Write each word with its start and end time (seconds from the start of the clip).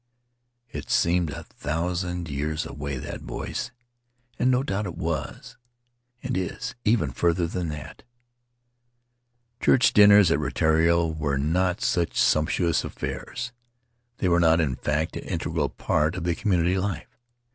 It 0.71 0.89
seemed 0.89 1.29
a 1.29 1.43
thousand 1.43 2.27
years 2.27 2.65
away, 2.65 2.97
that 2.97 3.21
voice; 3.21 3.69
and 4.39 4.49
no 4.49 4.63
doubt 4.63 4.87
it 4.87 4.97
was, 4.97 5.57
and 6.23 6.35
is, 6.35 6.73
even 6.83 7.11
farther 7.11 7.45
than 7.45 7.69
that. 7.69 8.01
Church 9.61 9.93
dinners 9.93 10.31
at 10.31 10.39
Rutiaro 10.39 11.05
were 11.15 11.37
not 11.37 11.81
such 11.81 12.19
sumptuous 12.19 12.83
affairs. 12.83 13.51
They 14.17 14.27
were 14.27 14.39
not, 14.39 14.59
in 14.59 14.75
fact, 14.75 15.17
an 15.17 15.23
integral 15.25 15.69
part 15.69 16.15
of 16.15 16.23
the 16.23 16.33
community 16.33 16.79
life. 16.79 17.19